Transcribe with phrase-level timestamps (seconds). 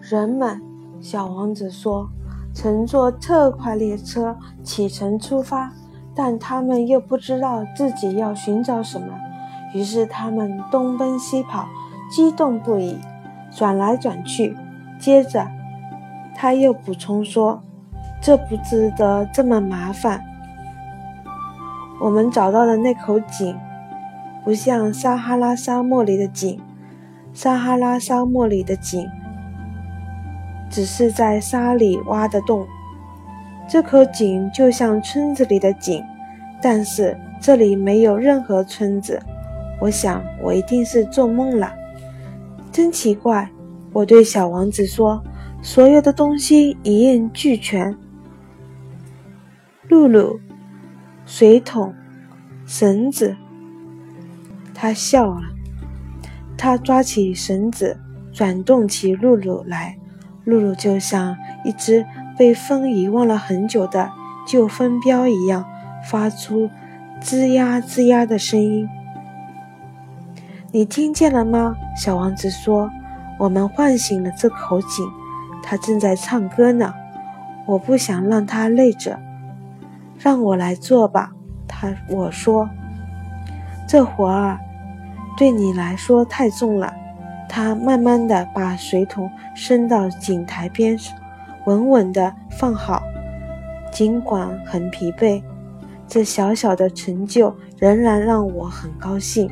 [0.00, 0.60] 人们，
[1.00, 2.08] 小王子说，
[2.54, 5.70] 乘坐特快列车启程出发，
[6.14, 9.08] 但他们又不知道自己要寻找什么，
[9.74, 11.66] 于是他们东奔西跑，
[12.10, 12.98] 激动不已，
[13.54, 14.56] 转来转去。
[14.98, 15.46] 接着，
[16.34, 17.62] 他又补充说
[18.22, 20.24] ：“这不值得这么麻烦。
[22.00, 23.54] 我们找到的那口井，
[24.44, 26.58] 不像撒哈拉沙漠里的井，
[27.34, 29.06] 撒哈拉沙漠里的井。”
[30.70, 32.66] 只是在沙里挖的洞，
[33.68, 36.02] 这口井就像村子里的井，
[36.62, 39.20] 但是这里没有任何村子。
[39.80, 41.74] 我想我一定是做梦了，
[42.70, 43.50] 真奇怪。
[43.92, 45.20] 我对小王子说
[45.60, 47.96] ：“所有的东西一应俱全，
[49.88, 50.38] 露露、
[51.26, 51.92] 水桶、
[52.64, 53.36] 绳子。”
[54.72, 55.42] 他笑了，
[56.56, 57.98] 他抓起绳子，
[58.32, 59.96] 转动起露露来。
[60.44, 64.10] 露露就像一只被风遗忘了很久的
[64.46, 65.64] 旧风标一样，
[66.10, 66.70] 发出
[67.20, 68.88] 吱呀吱呀的声音。
[70.72, 71.76] 你听见了吗？
[71.96, 72.90] 小王子说
[73.38, 74.88] ：“我们唤醒了这口井，
[75.62, 76.94] 它正在唱歌呢。
[77.66, 79.18] 我不想让它累着，
[80.18, 81.32] 让我来做吧。”
[81.66, 82.68] 他我说
[83.86, 84.58] ：“这活儿
[85.36, 86.94] 对你来说太重了。”
[87.52, 90.96] 他慢慢地把水桶伸到井台边，
[91.66, 93.02] 稳稳地放好。
[93.92, 95.42] 尽管很疲惫，
[96.06, 99.50] 这小小的成就仍然让我很高兴。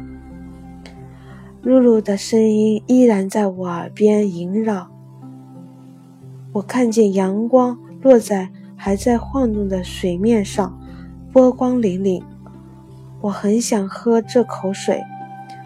[1.60, 4.86] 露露的声音依然在我耳边萦绕。
[6.52, 10.80] 我看见阳光落在还在晃动的水面上，
[11.32, 12.22] 波光粼粼。
[13.22, 15.02] 我很想喝这口水，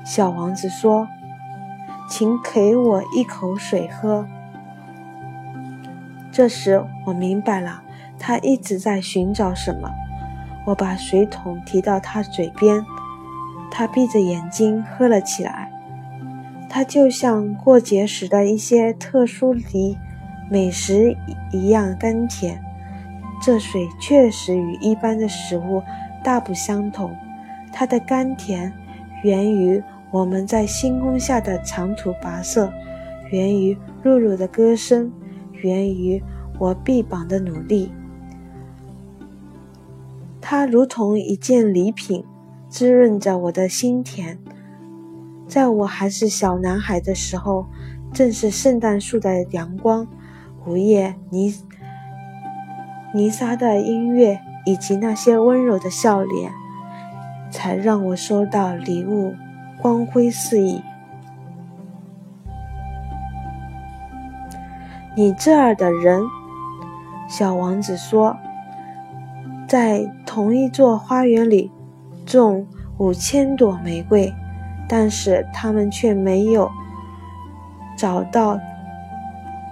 [0.03, 1.07] 小王子说。
[2.09, 4.27] 请给我一口水喝。
[6.31, 7.83] 这时我明白了，
[8.19, 9.91] 他一直在寻找什么。
[10.67, 12.85] 我把水桶提到他嘴边，
[13.71, 15.71] 他闭着眼睛喝了起来。
[16.69, 19.99] 它就像过节时的一些特殊梨
[20.51, 21.17] 美食
[21.51, 22.63] 一样甘甜。
[23.43, 25.83] 这水确实与一般的食物
[26.23, 27.15] 大不相同，
[27.73, 28.73] 它的甘甜
[29.23, 29.83] 源于。
[30.13, 32.71] 我们在星空下的长途跋涉，
[33.31, 35.11] 源于露露的歌声，
[35.53, 36.23] 源于
[36.59, 37.91] 我臂膀的努力。
[40.39, 42.25] 它如同一件礼品，
[42.69, 44.39] 滋润着我的心田。
[45.49, 47.67] 在我还是小男孩的时候，
[48.13, 50.07] 正是圣诞树的阳光、
[50.67, 51.55] 午夜泥
[53.15, 56.53] 泥沙的音乐以及那些温柔的笑脸，
[57.51, 59.33] 才让我收到礼物。
[59.83, 60.81] 光辉四溢。
[65.17, 66.23] 你这儿的人，
[67.29, 68.37] 小王子说，
[69.67, 71.69] 在同一座花园里
[72.25, 72.65] 种
[72.97, 74.33] 五千朵玫瑰，
[74.89, 76.71] 但是他们却没有
[77.97, 78.61] 找到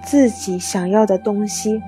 [0.03, 1.81] 自己想要的东西。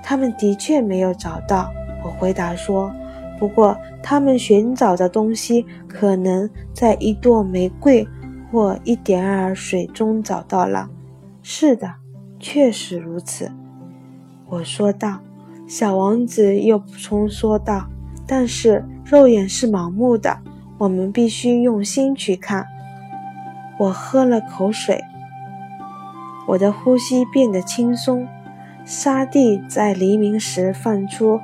[0.00, 1.72] 他们的确没有找到，
[2.04, 2.94] 我回答说。
[3.38, 8.06] 不过，他们寻找的东西可能在一朵玫瑰
[8.50, 10.88] 或一点儿水中找到了。
[11.42, 11.94] 是的，
[12.40, 13.50] 确实如此，
[14.48, 15.20] 我说道。
[15.68, 17.88] 小王子又补充说道
[18.24, 20.38] ：“但是肉眼是盲目的，
[20.78, 22.64] 我们必须用心去看。”
[23.78, 25.02] 我喝了口水，
[26.46, 28.28] 我的呼吸变得轻松。
[28.84, 31.40] 沙地在黎明时泛出。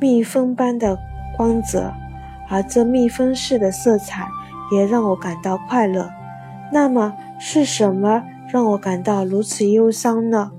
[0.00, 0.98] 蜜蜂般的
[1.36, 1.92] 光泽，
[2.48, 4.28] 而这蜜蜂似的色彩
[4.72, 6.08] 也让我感到快乐。
[6.72, 10.52] 那么是什么让我感到如此忧伤呢？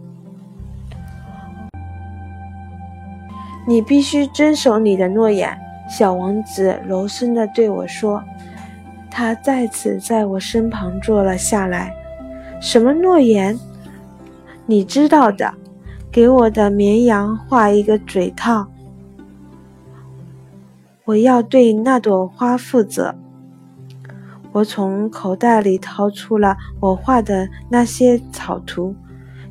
[3.68, 5.56] 你必须遵守你的诺言，
[5.88, 8.24] 小王子柔声地对我说。
[9.12, 11.94] 他再次在我身旁坐了下来。
[12.60, 13.58] 什么诺言？
[14.66, 15.54] 你知道的，
[16.12, 18.68] 给我的绵羊画一个嘴套。
[21.10, 23.16] 我要对那朵花负责。
[24.52, 28.96] 我从口袋里掏出了我画的那些草图，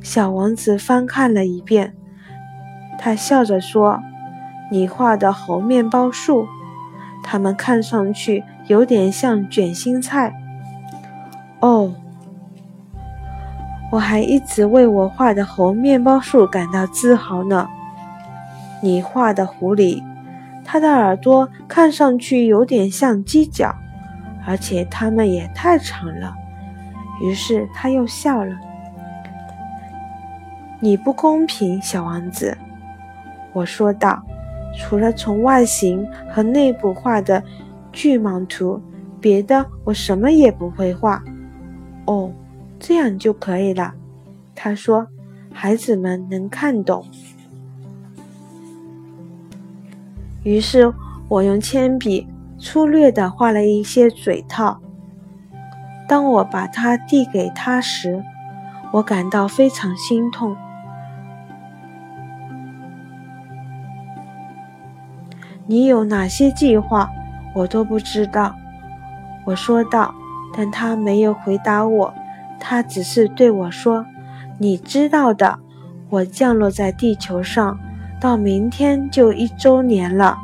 [0.01, 1.93] 小王子翻看了一遍，
[2.97, 3.99] 他笑着说
[4.71, 6.47] ：“你画的猴面包树，
[7.23, 10.33] 它们看上去有点像卷心菜。”
[11.59, 11.93] 哦，
[13.91, 17.67] 我还一直为我画的猴面包树感到自豪呢。
[18.81, 20.01] 你画的狐狸。
[20.71, 23.75] 他的耳朵看上去有点像犄角，
[24.45, 26.35] 而且它们也太长了。
[27.23, 28.55] 于是他又笑了。
[30.79, 32.55] 你不公平，小王子。”
[33.51, 34.23] 我说道
[34.77, 37.43] ，“除了从外形和内部画的
[37.91, 38.79] 巨蟒图，
[39.19, 41.23] 别的我什么也不会画。”
[42.05, 42.31] 哦，
[42.79, 43.95] 这样就可以了。
[44.53, 45.07] 他说
[45.51, 47.03] ：“孩子们能看懂。”
[50.43, 50.93] 于是
[51.27, 52.27] 我用铅笔
[52.57, 54.79] 粗略地画了一些嘴套。
[56.07, 58.23] 当我把它递给他时，
[58.93, 60.55] 我感到非常心痛。
[65.67, 67.09] 你有哪些计划？
[67.53, 68.55] 我都不知道。
[69.45, 70.15] 我说道，
[70.55, 72.13] 但他没有回答我，
[72.59, 74.05] 他只是对我说。
[74.57, 75.59] 你知道的，
[76.09, 77.79] 我降落在地球上，
[78.19, 80.37] 到明天就一周年了。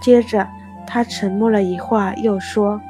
[0.00, 0.46] 接着，
[0.86, 2.80] 他沉默了一会儿，又说：“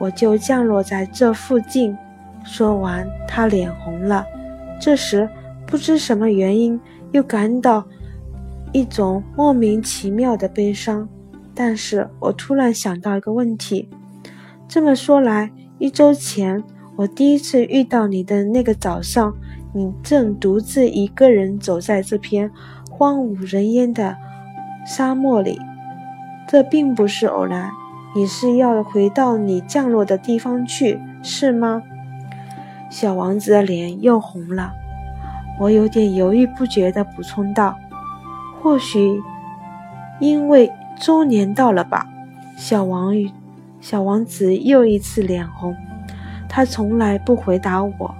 [0.00, 1.96] 我就降落在这附近。”
[2.44, 4.24] 说完，他脸红了。
[4.80, 5.28] 这时，
[5.66, 6.80] 不知什么原因，
[7.12, 7.84] 又感到
[8.72, 11.08] 一种莫名其妙的悲伤。
[11.54, 13.88] 但是我突然想到一个问题：
[14.68, 16.62] 这么说来，一周前
[16.96, 19.34] 我第一次遇到你的那个早上。
[19.72, 22.50] 你正独自一个人走在这片
[22.96, 24.16] 荒无人烟的
[24.86, 25.60] 沙漠里，
[26.46, 27.70] 这并不是偶然。
[28.14, 31.82] 你是要回到你降落的地方去，是吗？
[32.88, 34.72] 小王子的脸又红了。
[35.60, 37.76] 我有点犹豫不决地补充道
[38.62, 39.20] ：“或许
[40.18, 42.06] 因为周年到了吧。”
[42.56, 43.12] 小王
[43.78, 45.76] 小王子又一次脸红。
[46.48, 48.14] 他从来不回答我。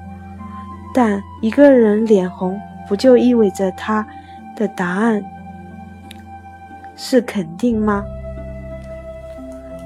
[0.92, 4.06] 但一个人脸红，不就意味着他
[4.56, 5.22] 的答案
[6.96, 8.04] 是肯定吗？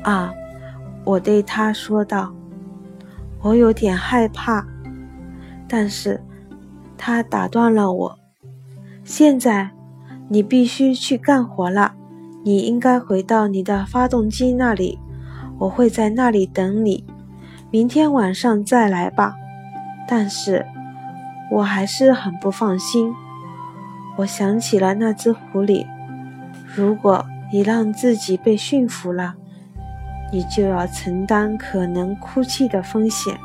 [0.02, 0.32] 啊，
[1.04, 2.32] 我对他说道。
[3.42, 4.66] 我有点害怕，
[5.68, 6.22] 但是
[6.96, 8.18] 他打断了我。
[9.04, 9.70] 现在
[10.28, 11.94] 你必须去干活了，
[12.44, 14.98] 你应该回到你的发动机那里，
[15.58, 17.04] 我会在那里等你。
[17.70, 19.34] 明天晚上再来吧。
[20.08, 20.64] 但是。
[21.52, 23.12] 我还是很不放心。
[24.16, 25.86] 我想起了那只狐狸。
[26.74, 29.34] 如果你让自己被驯服了，
[30.32, 33.36] 你就要承担可能哭泣的风险。